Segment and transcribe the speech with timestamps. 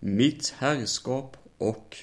[0.00, 1.96] mitt herrskap och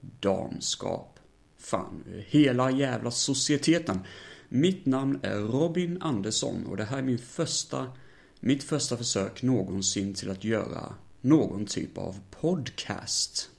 [0.00, 1.18] damskap.
[1.58, 4.00] Fan, hela jävla societeten.
[4.48, 7.92] Mitt namn är Robin Andersson och det här är min första,
[8.40, 13.50] mitt första försök någonsin till att göra någon typ av podcast.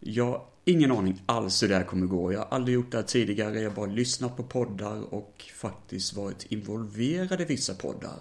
[0.00, 2.32] Jag har ingen aning alls hur det här kommer gå.
[2.32, 3.60] Jag har aldrig gjort det här tidigare.
[3.60, 8.18] Jag har bara lyssnat på poddar och faktiskt varit involverad i vissa poddar.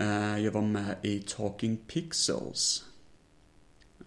[0.00, 2.84] Eh, jag var med i Talking Pixels.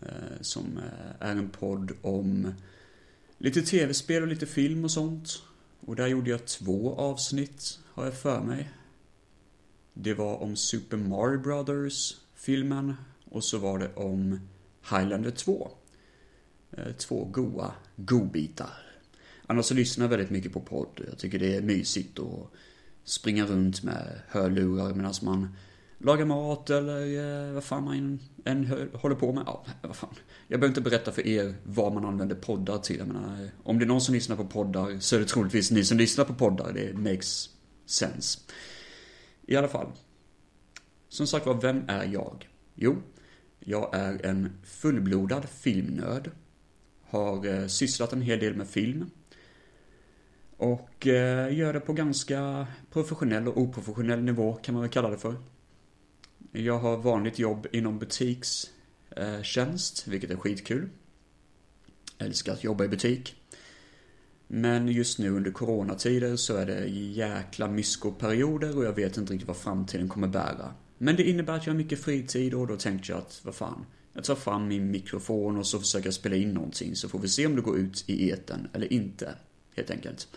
[0.02, 2.54] Eh, som eh, är en podd om
[3.38, 5.44] lite tv-spel och lite film och sånt.
[5.80, 8.70] Och där gjorde jag två avsnitt, har jag för mig.
[9.94, 12.94] Det var om Super Mario Brothers filmen
[13.26, 14.40] och så var det om
[14.90, 15.72] Highlander 2.
[16.72, 18.74] Eh, två goa godbitar.
[19.48, 21.02] Annars så lyssnar jag väldigt mycket på podd.
[21.10, 22.52] Jag tycker det är mysigt att
[23.04, 25.56] springa runt med hörlurar medan man
[25.98, 29.44] Laga mat eller eh, vad fan man än håller på med.
[29.46, 30.16] Ja, vad fan.
[30.48, 32.98] Jag behöver inte berätta för er vad man använder poddar till.
[32.98, 35.84] Jag menar, om det är någon som lyssnar på poddar så är det troligtvis ni
[35.86, 36.74] som lyssnar på poddar.
[36.74, 37.50] Det makes
[37.86, 38.40] sense.
[39.48, 39.88] I alla fall.
[41.10, 42.50] Som sagt var, vem är jag?
[42.76, 43.02] Jo,
[43.60, 46.32] jag är en fullblodad filmnörd.
[47.10, 49.10] Har eh, sysslat en hel del med film.
[50.58, 55.18] Och eh, gör det på ganska professionell och oprofessionell nivå kan man väl kalla det
[55.18, 55.36] för.
[56.58, 60.90] Jag har vanligt jobb inom butikstjänst, vilket är skitkul.
[62.18, 63.36] Älskar att jobba i butik.
[64.48, 69.48] Men just nu under coronatider så är det jäkla myskoperioder och jag vet inte riktigt
[69.48, 70.74] vad framtiden kommer bära.
[70.98, 73.86] Men det innebär att jag har mycket fritid och då tänkte jag att, vad fan.
[74.14, 77.28] Jag tar fram min mikrofon och så försöker jag spela in någonting så får vi
[77.28, 79.36] se om det går ut i eten eller inte.
[79.76, 80.28] Helt enkelt.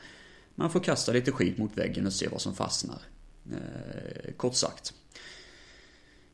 [0.54, 3.02] Man får kasta lite skit mot väggen och se vad som fastnar.
[3.52, 4.94] Eh, kort sagt.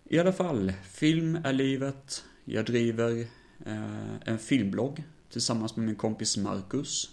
[0.06, 2.24] I alla fall, film är livet.
[2.44, 3.26] Jag driver
[3.66, 7.10] eh, en filmblogg tillsammans med min kompis Marcus.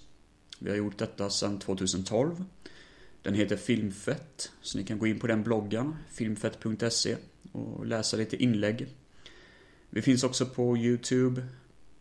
[0.59, 2.43] Vi har gjort detta sedan 2012.
[3.21, 7.17] Den heter Filmfett, så ni kan gå in på den bloggen, filmfett.se,
[7.51, 8.87] och läsa lite inlägg.
[9.89, 11.47] Vi finns också på YouTube.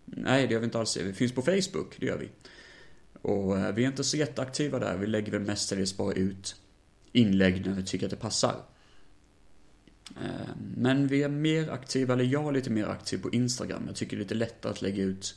[0.05, 0.97] Nej, det gör vi inte alls.
[0.97, 2.29] Vi finns på Facebook, det gör vi.
[3.23, 4.97] Och eh, vi är inte så jätteaktiva där.
[4.97, 6.57] Vi lägger väl mestadels bara ut
[7.13, 8.70] inlägg när vi tycker att det passar.
[10.17, 13.83] Eh, men vi är mer aktiva, eller jag är lite mer aktiv på Instagram.
[13.87, 15.35] Jag tycker det är lite lättare att lägga ut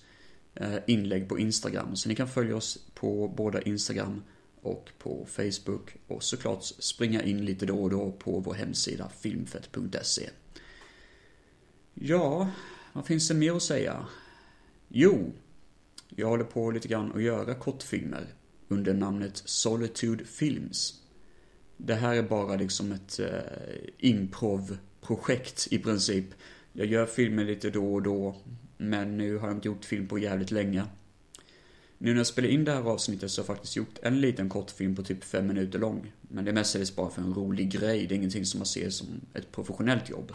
[0.56, 1.96] eh, inlägg på Instagram.
[1.96, 4.24] Så ni kan följa oss på båda Instagram
[4.62, 5.96] och på Facebook.
[6.08, 10.30] Och såklart springa in lite då och då på vår hemsida filmfett.se.
[11.94, 12.50] Ja,
[12.94, 14.08] vad finns det mer att säga?
[14.88, 15.34] Jo,
[16.10, 18.28] jag håller på lite grann att göra kortfilmer
[18.68, 21.03] under namnet Solitude Films.
[21.78, 23.30] Det här är bara liksom ett eh,
[23.98, 26.26] improv-projekt i princip.
[26.74, 28.36] Jag gör filmer lite då och då,
[28.78, 30.86] men nu har jag inte gjort film på jävligt länge.
[31.98, 34.50] Nu när jag spelar in det här avsnittet så har jag faktiskt gjort en liten
[34.50, 36.14] kortfilm på typ fem minuter lång.
[36.22, 38.90] Men det är mestadels bara för en rolig grej, det är ingenting som man ser
[38.90, 40.32] som ett professionellt jobb.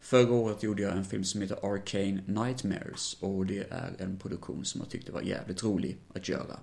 [0.00, 4.64] Förra året gjorde jag en film som heter Arcane Nightmares och det är en produktion
[4.64, 6.58] som jag tyckte var jävligt rolig att göra.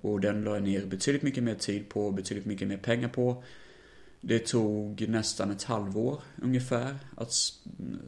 [0.00, 3.42] Och den la jag ner betydligt mycket mer tid på, betydligt mycket mer pengar på.
[4.20, 7.32] Det tog nästan ett halvår ungefär att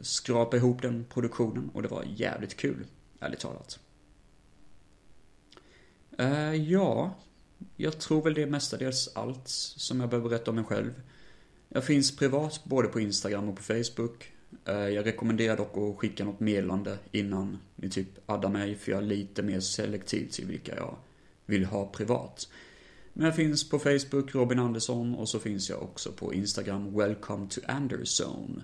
[0.01, 2.85] skrapa ihop den produktionen och det var jävligt kul,
[3.19, 3.79] ärligt talat.
[6.19, 7.15] Uh, ja,
[7.77, 10.93] jag tror väl det är mestadels allt som jag behöver berätta om mig själv.
[11.69, 14.31] Jag finns privat både på Instagram och på Facebook.
[14.65, 18.97] Eh, jag rekommenderar dock att skicka något meddelande innan ni typ addar mig för jag
[18.97, 20.95] är lite mer selektiv till vilka jag
[21.51, 22.49] vill ha privat.
[23.13, 27.47] Men jag finns på Facebook, Robin Andersson, och så finns jag också på Instagram, Welcome
[27.49, 28.63] to Anderson.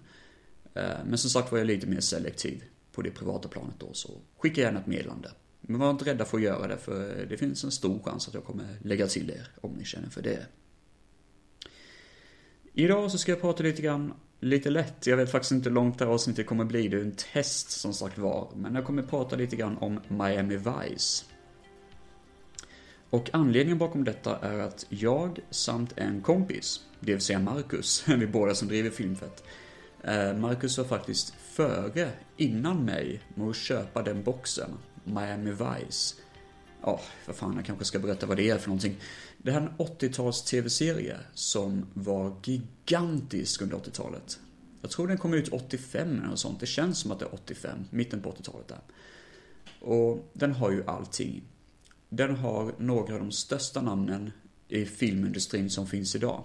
[0.74, 4.10] Eh, men som sagt var jag lite mer selektiv på det privata planet då, så
[4.38, 5.32] skicka gärna ett meddelande.
[5.62, 8.34] Men var inte rädda för att göra det, för det finns en stor chans att
[8.34, 10.46] jag kommer lägga till er om ni känner för det.
[12.74, 16.00] Idag så ska jag prata lite grann, lite lätt, jag vet faktiskt inte hur långt
[16.00, 18.52] det här avsnittet kommer bli, det är en test som sagt var.
[18.56, 21.26] Men jag kommer prata lite grann om Miami Vice.
[23.10, 28.28] Och anledningen bakom detta är att jag samt en kompis, det vill säga Marcus, vi
[28.28, 29.44] båda som driver Filmfett.
[30.04, 34.70] Eh, Marcus var faktiskt före, innan mig, med att köpa den boxen,
[35.04, 36.16] Miami Vice.
[36.82, 38.96] Ja, oh, för fan, jag kanske ska berätta vad det är för någonting.
[39.38, 44.40] Det här är en 80-tals tv-serie som var gigantisk under 80-talet.
[44.82, 46.60] Jag tror den kom ut 85 eller något sånt.
[46.60, 48.80] Det känns som att det är 85, mitten på 80-talet där.
[49.80, 51.44] Och den har ju allting.
[52.10, 54.32] Den har några av de största namnen
[54.68, 56.44] i filmindustrin som finns idag.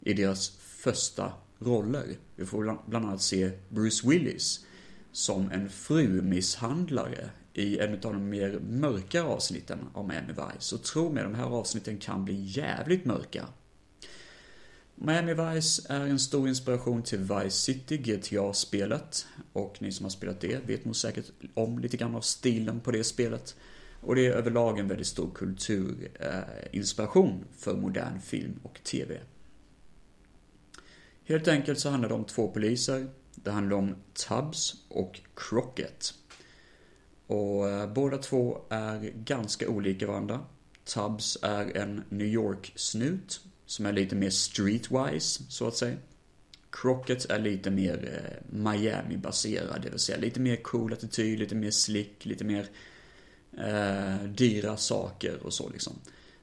[0.00, 2.04] I deras första roller.
[2.36, 4.66] Vi får bland annat se Bruce Willis
[5.12, 10.74] som en frumisshandlare i en av de mer mörka avsnitten av Miami Vice.
[10.74, 13.46] Och tro mig, de här avsnitten kan bli jävligt mörka.
[14.94, 19.26] Miami Vice är en stor inspiration till Vice City, GTA-spelet.
[19.52, 22.90] Och ni som har spelat det vet nog säkert om lite grann av stilen på
[22.90, 23.56] det spelet.
[24.04, 29.20] Och det är överlag en väldigt stor kulturinspiration för modern film och TV.
[31.24, 33.06] Helt enkelt så handlar det om två poliser.
[33.34, 33.94] Det handlar om
[34.28, 36.14] Tubbs och Crockett.
[37.26, 40.40] Och eh, båda två är ganska olika varandra.
[40.84, 45.96] Tubbs är en New York-snut som är lite mer streetwise, så att säga.
[46.70, 51.70] Crockett är lite mer eh, Miami-baserad, det vill säga lite mer cool attityd, lite mer
[51.70, 52.66] slick, lite mer
[53.58, 55.92] eh, dyra saker och så liksom.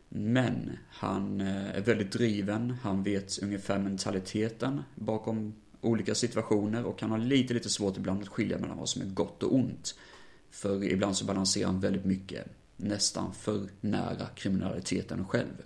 [0.09, 7.11] Men han eh, är väldigt driven, han vet ungefär mentaliteten bakom olika situationer och han
[7.11, 9.95] har lite, lite svårt ibland att skilja mellan vad som är gott och ont.
[10.51, 12.47] För ibland så balanserar han väldigt mycket,
[12.77, 15.61] nästan för nära kriminaliteten själv.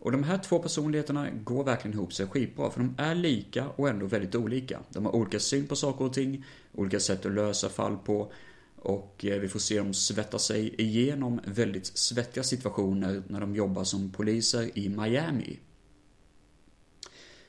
[0.00, 3.88] Och de här två personligheterna går verkligen ihop sig skitbra, för de är lika och
[3.88, 4.80] ändå väldigt olika.
[4.90, 6.44] De har olika syn på saker och ting,
[6.74, 8.32] olika sätt att lösa fall på
[8.80, 13.84] och eh, vi får se dem svettas sig igenom väldigt svettiga situationer när de jobbar
[13.84, 15.58] som poliser i Miami.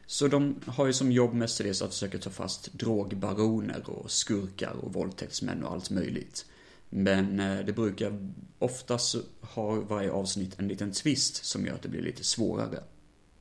[0.05, 4.93] Så de har ju som jobb mestadels att försöka ta fast drogbaroner och skurkar och
[4.93, 6.45] våldtäktsmän och allt möjligt.
[6.89, 11.89] Men eh, det brukar oftast ha varje avsnitt en liten twist som gör att det
[11.89, 12.83] blir lite svårare.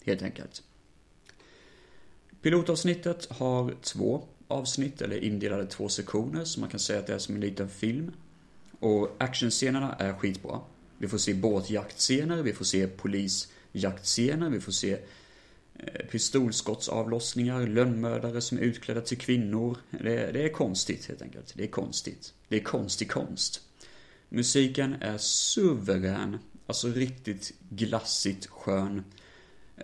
[0.05, 0.63] Helt enkelt.
[2.43, 7.19] Pilotavsnittet har två avsnitt, eller indelade två sektioner, så man kan säga att det är
[7.19, 8.13] som en liten film.
[8.81, 10.61] Och actionscenerna är skitbra.
[10.99, 14.99] Vi får se båtjaktscener, vi får se polisjaktscener, vi får se
[15.75, 19.79] eh, pistolskottsavlossningar, lönnmördare som är utklädda till kvinnor.
[19.91, 21.53] Det, det är konstigt helt enkelt.
[21.57, 22.35] Det är konstigt.
[22.49, 23.61] Det är konstig konst.
[24.29, 29.05] Musiken är suverän, alltså riktigt glassigt skön.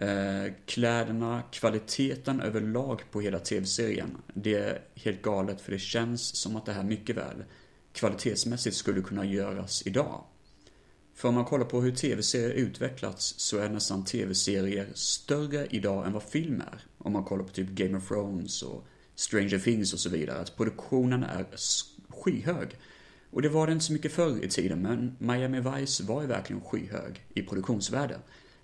[0.00, 4.16] Eh, kläderna, kvaliteten överlag på hela tv-serien.
[4.34, 7.44] Det är helt galet för det känns som att det här mycket väl
[7.92, 10.24] kvalitetsmässigt skulle kunna göras idag.
[11.14, 16.12] För om man kollar på hur tv-serier utvecklats så är nästan tv-serier större idag än
[16.12, 16.80] vad film är.
[16.98, 20.40] Om man kollar på typ Game of Thrones och Stranger Things och så vidare.
[20.40, 21.46] Att produktionen är
[22.08, 22.68] skyhög.
[23.30, 26.28] Och det var det inte så mycket förr i tiden, men Miami Vice var ju
[26.28, 28.18] verkligen skyhög i produktionsvärde.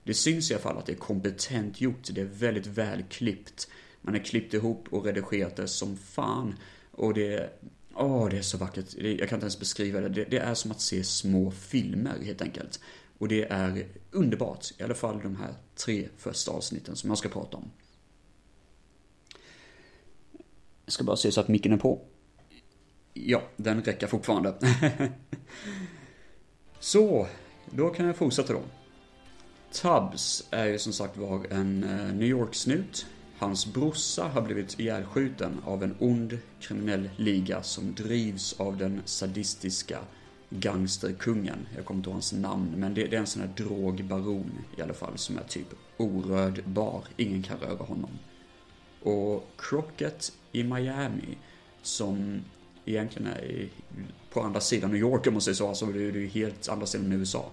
[0.05, 3.69] Det syns i alla fall att det är kompetent gjort, det är väldigt välklippt.
[4.03, 6.55] Man har klippt ihop och redigerat det som fan.
[6.91, 7.51] Och det
[7.95, 8.95] Åh, det är så vackert.
[8.95, 10.09] Jag kan inte ens beskriva det.
[10.09, 10.25] det.
[10.25, 10.39] det.
[10.39, 12.81] är som att se små filmer helt enkelt.
[13.19, 14.67] Och det är underbart.
[14.79, 17.71] I alla fall de här tre första avsnitten som jag ska prata om.
[20.85, 22.01] Jag ska bara se så att micken är på.
[23.15, 24.55] Ja, den räcker fortfarande.
[26.81, 27.27] så,
[27.71, 28.63] då kan jag fortsätta då.
[29.73, 33.07] Tubbs är ju som sagt var en eh, New York-snut.
[33.39, 39.99] Hans brorsa har blivit ihjälskjuten av en ond kriminell liga som drivs av den sadistiska
[40.51, 41.67] gangsterkungen.
[41.77, 44.95] Jag kommer inte ihåg hans namn, men det, är en sån här drogbaron i alla
[44.95, 47.05] fall som är typ orödbar.
[47.17, 48.11] Ingen kan röra honom.
[49.03, 51.39] Och Crockett i Miami,
[51.83, 52.41] som
[52.85, 53.69] egentligen är
[54.31, 56.87] på andra sidan New York om man säger så, alltså det är ju helt andra
[56.87, 57.51] sidan USA.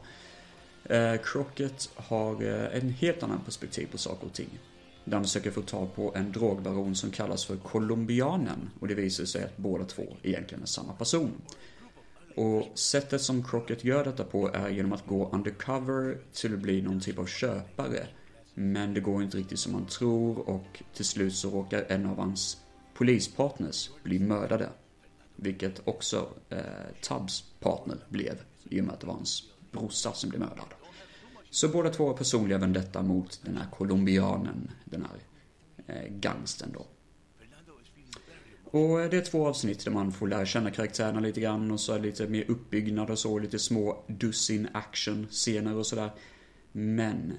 [0.90, 4.60] Eh, Crockett har eh, en helt annan perspektiv på saker och ting.
[5.06, 8.70] Där han försöker få tag på en drogbaron som kallas för Colombianen.
[8.80, 11.32] Och det visar sig att båda två egentligen är samma person.
[12.36, 16.82] Och sättet som Crockett gör detta på är genom att gå undercover till att bli
[16.82, 18.08] någon typ av köpare.
[18.54, 22.18] Men det går inte riktigt som man tror och till slut så råkar en av
[22.18, 22.58] hans
[22.94, 24.70] polispartners bli mördade.
[25.36, 26.60] Vilket också eh,
[27.02, 30.77] Tubbs partner blev i och med att det var hans brorsa som blev mördad.
[31.50, 35.20] Så båda två har personliga vendetta mot den här colombianen, den här
[35.88, 36.86] eh, gangsten då.
[38.72, 41.80] Och eh, det är två avsnitt där man får lära känna karaktärerna lite grann och
[41.80, 46.12] så är det lite mer uppbyggnad och så, lite små dussin action-scener och sådär.
[46.72, 47.34] Men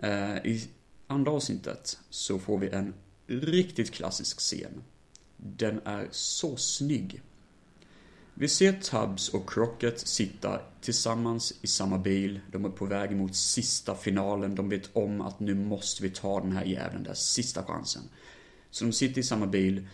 [0.00, 0.68] eh, i
[1.06, 2.94] andra avsnittet så får vi en
[3.26, 4.82] riktigt klassisk scen.
[5.36, 7.22] Den är så snygg.
[8.40, 12.40] Vi ser Tubbs och Crockett sitta tillsammans i samma bil.
[12.52, 14.54] De är på väg mot sista finalen.
[14.54, 18.02] De vet om att nu måste vi ta den här jäveln där sista chansen.
[18.70, 19.86] Så de sitter i samma bil,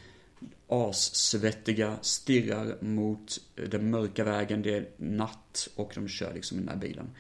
[0.69, 4.63] assvettiga, stirrar mot den mörka vägen.
[4.63, 7.11] Det är natt och de kör liksom i den här bilen.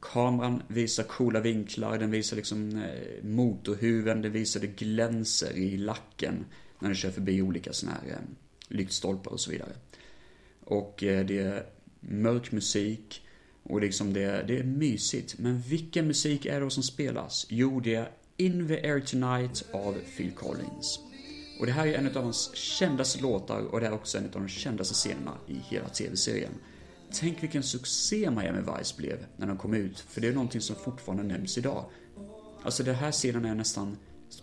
[0.00, 6.44] Kameran visar coola vinklar, den visar liksom eh, motorhuven, den visar det glänser i lacken
[6.78, 8.18] när den kör förbi olika sådana här eh,
[8.68, 9.72] lyktstolpar och så vidare.
[10.70, 11.66] Och eh, det är
[12.00, 13.22] mörk musik
[13.62, 15.38] och liksom det, det är mysigt.
[15.38, 17.46] Men vilken musik är det då som spelas?
[17.48, 20.98] Jo, det är In the Air Tonight av Phil Collins.
[21.60, 24.30] Och det här är en av hans kändaste låtar och det är också en av
[24.30, 26.52] de kändaste scenerna i hela tv-serien.
[27.12, 30.76] Tänk vilken succé Miami Vice blev när den kom ut, för det är någonting som
[30.76, 31.84] fortfarande nämns idag.
[32.62, 33.96] Alltså den här scenen är nästan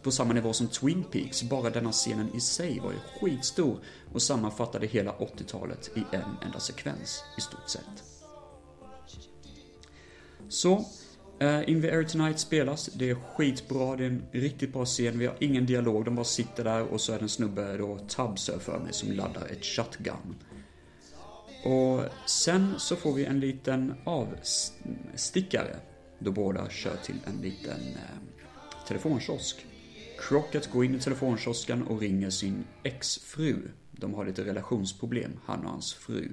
[0.04, 3.80] på samma nivå som Twin Peaks, bara denna scenen i sig var ju skitstor
[4.14, 8.04] och sammanfattade hela 80-talet i en enda sekvens, i stort sett.
[10.50, 10.86] Så,
[11.44, 15.20] uh, In the Air Tonight spelas, det är skitbra, det är en riktigt bra scen,
[15.20, 17.98] vi har ingen dialog, de bara sitter där och så är det en snubbe då,
[17.98, 20.36] Tubbs för mig, som laddar ett shotgun.
[21.64, 25.76] Och sen så får vi en liten avstickare,
[26.20, 28.38] då båda kör till en liten eh,
[28.88, 29.66] telefonkiosk.
[30.20, 33.62] Crockett går in i telefonkiosken och ringer sin exfru.
[33.92, 36.30] De har lite relationsproblem, han och hans fru.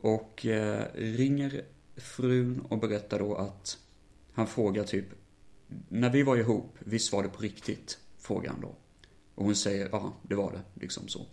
[0.00, 1.64] Och eh, ringer
[1.96, 3.78] frun och berättar då att
[4.32, 5.06] han frågar typ
[5.88, 7.98] När vi var ihop, visst var det på riktigt?
[8.18, 8.76] Frågar han då.
[9.34, 11.26] Och hon säger ja, det var det, liksom så.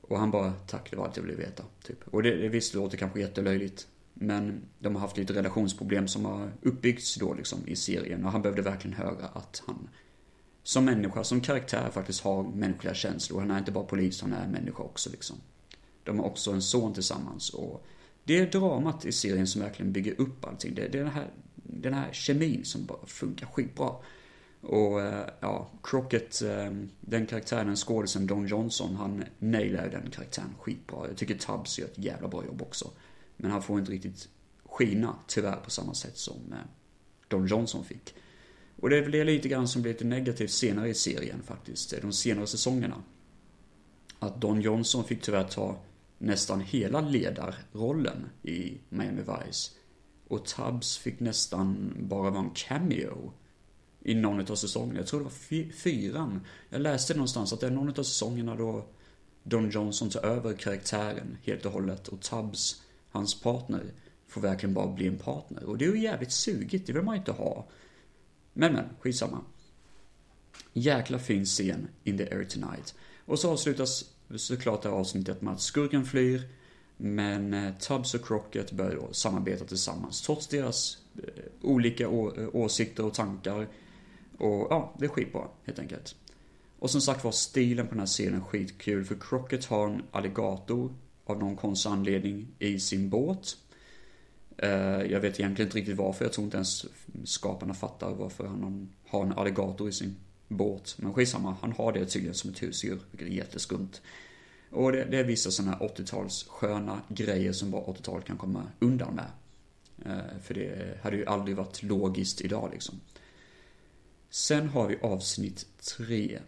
[0.00, 1.64] Och han bara tack, det var allt jag ville veta.
[1.82, 2.08] Typ.
[2.08, 3.86] Och det, det visst låter kanske jättelöjligt.
[4.14, 8.24] Men de har haft lite relationsproblem som har uppbyggts då liksom i serien.
[8.24, 9.88] Och han behövde verkligen höra att han
[10.68, 13.40] som människa, som karaktär faktiskt har mänskliga känslor.
[13.40, 15.36] Han är inte bara polis, han är människa också liksom.
[16.04, 17.86] De har också en son tillsammans och
[18.24, 20.74] det är dramat i serien som verkligen bygger upp allting.
[20.74, 23.92] Det, det är den här, den här kemin som bara funkar skitbra.
[24.60, 30.54] Och eh, ja, Crockett, eh, den karaktären, den skådisen Don Johnson, han nailar den karaktären
[30.58, 31.08] skitbra.
[31.08, 32.90] Jag tycker Tubbs gör ett jävla bra jobb också.
[33.36, 34.28] Men han får inte riktigt
[34.64, 36.58] skina, tyvärr, på samma sätt som eh,
[37.28, 38.14] Don Johnson fick.
[38.80, 41.94] Och det är väl det lite grann som blir lite negativt senare i serien faktiskt,
[42.02, 43.02] de senare säsongerna.
[44.18, 45.80] Att Don Johnson fick tyvärr ta
[46.18, 49.70] nästan hela ledarrollen i Miami Vice.
[50.28, 53.32] Och Tubbs fick nästan bara vara en cameo
[54.00, 54.98] i någon av säsongerna.
[54.98, 56.40] Jag tror det var fyran.
[56.70, 58.86] Jag läste någonstans att det är någon av säsongerna då
[59.42, 63.92] Don Johnson tar över karaktären helt och hållet och Tubbs, hans partner,
[64.26, 65.64] får verkligen bara bli en partner.
[65.64, 67.66] Och det är ju jävligt sugigt, det vill man ju inte ha.
[68.60, 69.40] Men men, skitsamma.
[70.72, 72.94] Jäkla fin scen in the air tonight.
[73.24, 74.04] Och så avslutas
[74.36, 76.48] såklart det här avsnittet med att skurken flyr.
[76.96, 83.04] Men eh, Tubbs och Crockett börjar då samarbeta tillsammans trots deras eh, olika eh, åsikter
[83.04, 83.68] och tankar.
[84.38, 86.14] Och ja, det är skitbra helt enkelt.
[86.78, 90.94] Och som sagt var, stilen på den här scenen skitkul för Crockett har en alligator
[91.24, 93.56] av någon konstig anledning i sin båt.
[94.58, 96.86] Eh, jag vet egentligen inte riktigt varför, jag tror inte ens
[97.24, 100.16] skaparna fattar varför han har en alligator i sin
[100.48, 100.96] båt.
[100.98, 103.90] Men skitsamma, han har det tydligen som ett husdjur, vilket är jätteskumt.
[104.70, 108.62] Och det, det är vissa sådana här 80-tals sköna grejer som bara 80-talet kan komma
[108.78, 109.30] undan med.
[110.04, 113.00] Eh, för det hade ju aldrig varit logiskt idag liksom.
[114.30, 115.66] Sen har vi avsnitt
[115.98, 116.38] 3.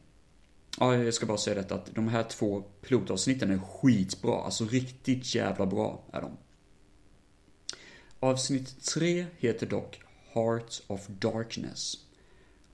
[0.79, 4.43] Ja, jag ska bara säga detta att de här två pilotavsnitten är skitbra.
[4.43, 6.37] Alltså riktigt jävla bra är de.
[8.23, 10.00] Avsnitt 3 heter dock
[10.33, 11.95] Heart of Darkness.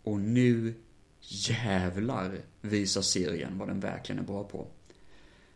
[0.02, 0.74] Och nu
[1.20, 4.66] jävlar visar serien vad den verkligen är bra på.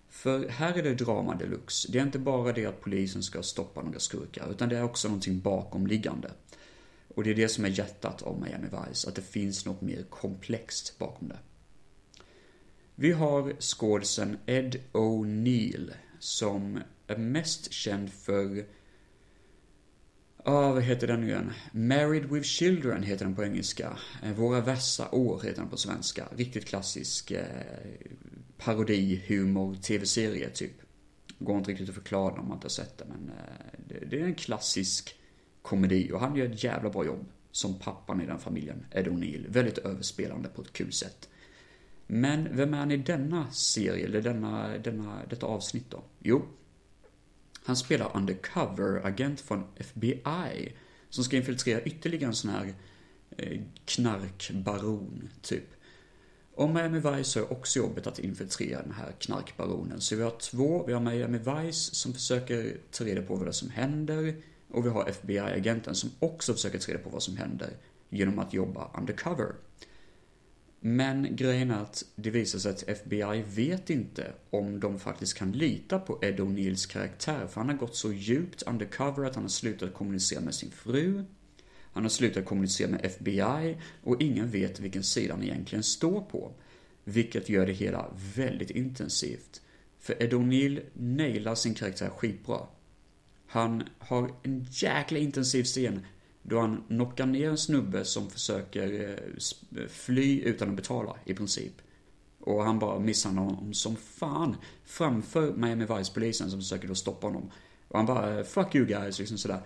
[0.08, 1.92] För här är det drama deluxe.
[1.92, 5.08] Det är inte bara det att polisen ska stoppa några skurkar, utan det är också
[5.08, 6.30] någonting bakomliggande.
[7.14, 10.02] Och det är det som är hjärtat av Miami Vice, att det finns något mer
[10.02, 11.38] komplext bakom det.
[12.94, 18.64] Vi har skådisen Ed O'Neill som är mest känd för
[20.44, 21.52] ah, vad heter den nu igen?
[21.72, 23.96] Married with Children heter den på engelska.
[24.22, 26.28] Eh, Våra värsta år heter den på svenska.
[26.36, 27.44] Riktigt klassisk eh,
[28.56, 30.72] parodi, humor, tv-serie typ.
[31.38, 34.20] Går inte riktigt att förklara om man inte har sett det, men eh, det, det,
[34.20, 35.14] är en klassisk
[35.62, 39.44] komedi och han gör ett jävla bra jobb som pappan i den familjen, Ed O'Neill.
[39.48, 41.28] Väldigt överspelande på ett kul sätt.
[42.06, 46.02] Men vem är han i denna serie, eller denna, denna, detta avsnitt då?
[46.18, 46.42] Jo,
[47.70, 50.72] han spelar undercover-agent från FBI
[51.10, 52.74] som ska infiltrera ytterligare en sån här
[53.36, 55.64] eh, knarkbaron, typ.
[56.54, 60.00] Och Miami Vice har också jobbet att infiltrera den här knarkbaronen.
[60.00, 63.50] Så vi har två, vi har Miami Vice som försöker ta reda på vad det
[63.50, 64.34] är som händer
[64.70, 67.70] och vi har FBI-agenten som också försöker ta reda på vad som händer
[68.08, 69.54] genom att jobba undercover.
[70.80, 75.52] Men grejen är att det visar sig att FBI vet inte om de faktiskt kan
[75.52, 79.48] lita på Ed O'Neills karaktär, för han har gått så djupt undercover att han har
[79.48, 81.24] slutat kommunicera med sin fru,
[81.92, 86.52] han har slutat kommunicera med FBI och ingen vet vilken sida han egentligen står på.
[87.04, 89.62] Vilket gör det hela väldigt intensivt.
[89.98, 92.66] För Ed O'Neill nailar sin karaktär skitbra.
[93.46, 96.06] Han har en jäkla intensiv scen
[96.50, 101.34] då han knockar ner en snubbe som försöker eh, eh, fly utan att betala, i
[101.34, 101.72] princip.
[102.40, 107.50] Och han bara misshandlar honom som fan framför Miami Vice-polisen som försöker då stoppa honom.
[107.88, 109.60] Och han bara eh, 'fuck you guys' liksom sådär.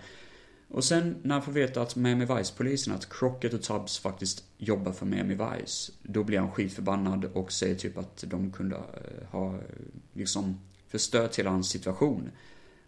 [0.67, 4.91] Och sen när han får veta att Miami Vice-polisen, att Crockett och Tubbs faktiskt jobbar
[4.91, 8.77] för Miami Vice, då blir han skitförbannad och säger typ att de kunde
[9.31, 9.59] ha
[10.13, 12.31] liksom förstört hela hans situation.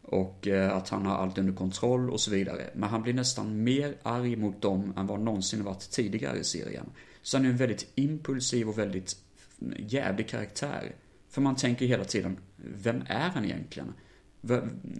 [0.09, 2.69] Och eh, att han har allt under kontroll och så vidare.
[2.73, 6.89] Men han blir nästan mer arg mot dem än vad någonsin varit tidigare i serien.
[7.21, 9.15] Så han är en väldigt impulsiv och väldigt
[9.61, 10.95] mm, jävlig karaktär.
[11.29, 13.93] För man tänker hela tiden, vem är han egentligen?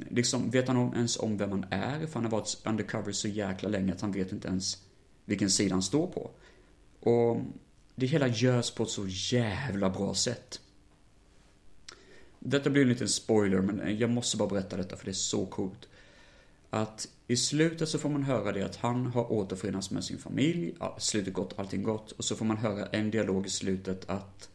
[0.09, 2.05] Liksom, vet han ens om vem han är?
[2.05, 4.83] För han har varit undercover så jäkla länge att han vet inte ens
[5.25, 6.31] vilken sida han står på.
[7.11, 7.41] Och
[7.95, 10.61] det hela görs på ett så jävla bra sätt.
[12.39, 15.45] Detta blir en liten spoiler, men jag måste bara berätta detta för det är så
[15.45, 15.87] coolt.
[16.69, 20.75] Att i slutet så får man höra det att han har återförenats med sin familj,
[20.97, 22.11] slutet gott, allting gott.
[22.11, 24.49] Och så får man höra en dialog i slutet att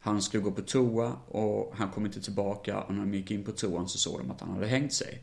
[0.00, 3.44] han skulle gå på toa och han kom inte tillbaka och när de gick in
[3.44, 5.22] på toan så såg de att han hade hängt sig.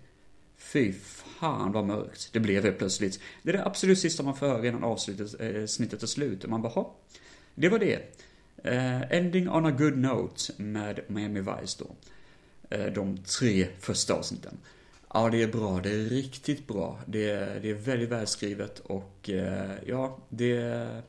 [0.58, 3.20] Fy fan vad mörkt det blev helt plötsligt.
[3.44, 6.44] Det är det absolut sista man får höra innan avsnittet eh, snittet är slut.
[6.44, 7.08] Och man bara, Hopp.
[7.56, 8.24] Det var det.
[8.64, 11.96] Eh, ending on a good note med Miami Vice då.
[12.70, 14.58] Eh, de tre första avsnitten.
[15.14, 15.80] Ja, det är bra.
[15.80, 17.00] Det är riktigt bra.
[17.06, 21.02] Det är, det är väldigt välskrivet och eh, ja, det...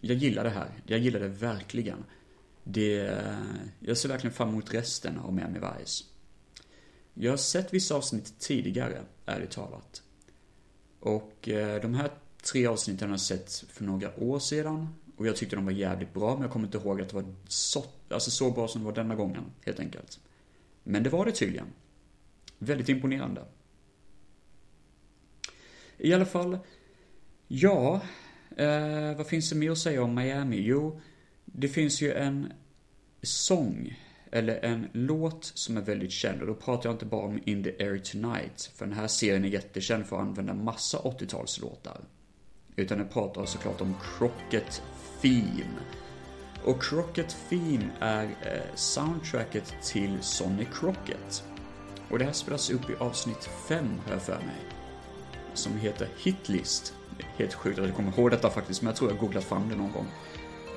[0.00, 0.70] Jag gillar det här.
[0.86, 2.04] Jag gillar det verkligen.
[2.64, 3.16] Det,
[3.80, 6.04] jag ser verkligen fram emot resten av Miami Vice.
[7.14, 10.02] Jag har sett vissa avsnitt tidigare, ärligt talat.
[11.00, 12.10] Och eh, de här
[12.42, 14.88] tre avsnitten har jag sett för några år sedan.
[15.20, 17.34] Och jag tyckte de var jävligt bra, men jag kommer inte ihåg att det var
[17.48, 20.20] så, alltså så bra som det var denna gången, helt enkelt.
[20.84, 21.66] Men det var det tydligen.
[22.58, 23.44] Väldigt imponerande.
[25.96, 26.58] I alla fall,
[27.48, 28.00] ja,
[28.56, 30.56] eh, vad finns det mer att säga om Miami?
[30.60, 31.00] Jo,
[31.44, 32.52] det finns ju en
[33.22, 33.98] sång,
[34.32, 36.40] eller en låt som är väldigt känd.
[36.40, 39.44] Och då pratar jag inte bara om In the Air Tonight, för den här serien
[39.44, 42.00] är jättekänd för att använda massa 80-talslåtar.
[42.76, 44.82] Utan den pratar såklart om Crockett
[45.22, 45.80] Theme.
[46.64, 51.44] Och Crockett Theme är eh, soundtracket till Sonny Crocket.
[52.10, 54.60] Och det här spelas upp i avsnitt 5, har jag för mig.
[55.54, 56.94] Som heter Hitlist.
[57.36, 59.76] Helt sjukt att jag kommer ihåg detta faktiskt, men jag tror jag googlat fram det
[59.76, 60.06] någon gång.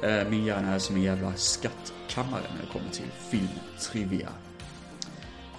[0.04, 4.30] Eh, min hjärna är som en jävla skattkammare när det kommer till filmtrivia.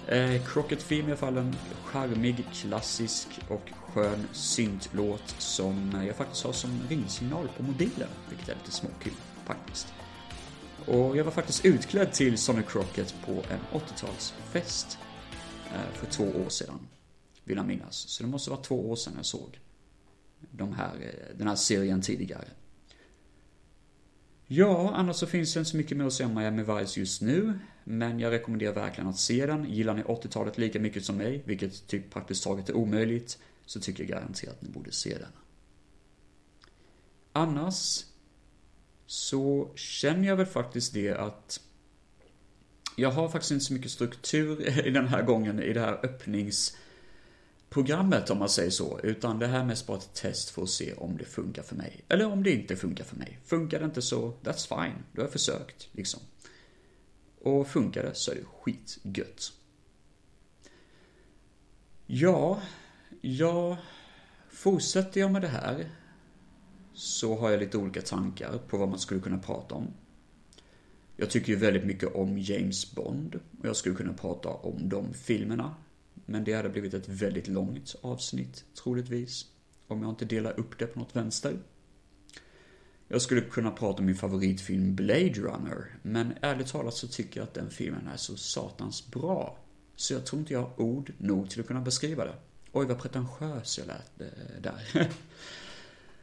[0.07, 6.15] Eh, Crockett Film är i alla fall en charmig, klassisk och skön syntlåt som jag
[6.15, 9.13] faktiskt har som ringsignal på mobilen, vilket är lite småkul
[9.45, 9.93] faktiskt.
[10.85, 14.97] Och jag var faktiskt utklädd till Sonny Crockett på en 80-talsfest
[15.73, 16.87] eh, för två år sedan,
[17.43, 17.95] vill jag minnas.
[17.95, 19.59] Så det måste vara två år sedan jag såg
[20.51, 22.45] de här, eh, den här serien tidigare.
[24.47, 27.21] Ja, annars så finns det inte så mycket mer att säga om Miami Vice just
[27.21, 27.59] nu.
[27.83, 29.73] Men jag rekommenderar verkligen att se den.
[29.73, 34.03] Gillar ni 80-talet lika mycket som mig, vilket typ praktiskt taget är omöjligt, så tycker
[34.03, 35.31] jag garanterat att ni borde se den.
[37.33, 38.05] Annars
[39.05, 41.61] så känner jag väl faktiskt det att
[42.95, 46.77] jag har faktiskt inte så mycket struktur i den här gången i det här öppnings
[47.75, 48.99] programmet om man säger så.
[49.03, 51.75] Utan det här är mest bara ett test för att se om det funkar för
[51.75, 52.05] mig.
[52.09, 53.39] Eller om det inte funkar för mig.
[53.45, 55.03] Funkar det inte så, that's fine.
[55.11, 56.19] Då har jag försökt, liksom.
[57.41, 59.51] Och funkar det så är det skitgött.
[62.05, 62.61] Ja,
[63.21, 63.77] jag...
[64.49, 65.89] fortsätter jag med det här
[66.93, 69.87] så har jag lite olika tankar på vad man skulle kunna prata om.
[71.17, 75.13] Jag tycker ju väldigt mycket om James Bond och jag skulle kunna prata om de
[75.13, 75.75] filmerna.
[76.25, 79.45] Men det hade blivit ett väldigt långt avsnitt, troligtvis.
[79.87, 81.59] Om jag inte delar upp det på något vänster.
[83.07, 87.47] Jag skulle kunna prata om min favoritfilm Blade Runner, men ärligt talat så tycker jag
[87.47, 89.57] att den filmen är så satans bra.
[89.95, 92.35] Så jag tror inte jag har ord nog till att kunna beskriva det.
[92.71, 95.09] Oj, vad pretentiös jag lät eh, där.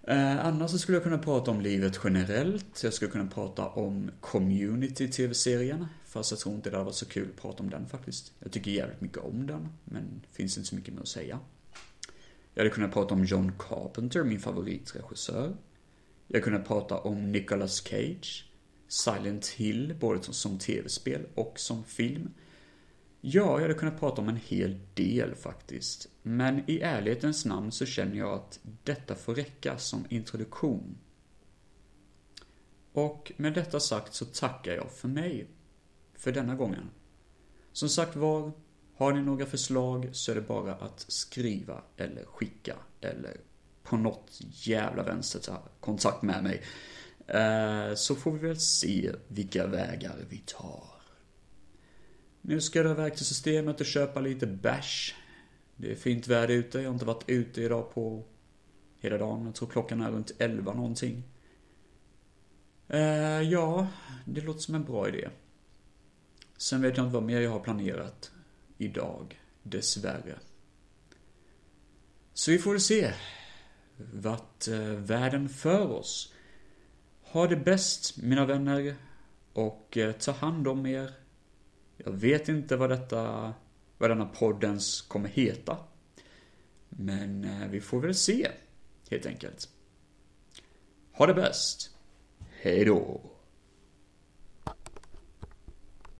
[0.06, 2.82] Eh, annars så skulle jag kunna prata om livet generellt.
[2.82, 5.86] Jag skulle kunna prata om Community TV-serien.
[6.04, 8.32] Fast jag tror inte det hade varit så kul att prata om den faktiskt.
[8.38, 11.38] Jag tycker jävligt mycket om den, men det finns inte så mycket mer att säga.
[12.54, 15.56] Jag hade kunnat prata om John Carpenter, min favoritregissör.
[16.26, 18.50] Jag hade kunnat prata om Nicolas Cage,
[18.88, 22.30] Silent Hill, både som tv-spel och som film.
[23.24, 26.08] Ja, jag hade kunnat prata om en hel del faktiskt.
[26.22, 30.98] Men i ärlighetens namn så känner jag att detta får räcka som introduktion.
[32.92, 35.46] Och med detta sagt så tackar jag för mig.
[36.14, 36.90] För denna gången.
[37.72, 38.52] Som sagt var,
[38.96, 43.36] har ni några förslag så är det bara att skriva eller skicka eller
[43.82, 46.62] på något jävla vänster ta kontakt med mig.
[47.26, 50.91] Eh, så får vi väl se vilka vägar vi tar.
[52.44, 55.14] Nu ska jag iväg till systemet och köpa lite bärs.
[55.76, 58.24] Det är fint väder ute, jag har inte varit ute idag på
[58.98, 59.44] hela dagen.
[59.44, 61.22] Jag tror klockan är runt 11 någonting.
[62.88, 63.88] Eh, ja,
[64.24, 65.28] det låter som en bra idé.
[66.56, 68.32] Sen vet jag inte vad mer jag har planerat
[68.78, 70.38] idag, dessvärre.
[72.34, 73.12] Så vi får se
[73.96, 76.34] vart eh, världen för oss.
[77.22, 78.94] Ha det bäst, mina vänner,
[79.52, 81.21] och eh, ta hand om er.
[82.04, 83.54] Jag vet inte vad detta,
[83.98, 85.76] vad denna poddens kommer heta.
[86.88, 88.48] Men eh, vi får väl se,
[89.10, 89.68] helt enkelt.
[91.12, 91.90] Ha det bäst!
[92.60, 93.20] Hej då!